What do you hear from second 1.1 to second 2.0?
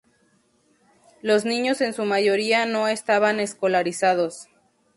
Los niños en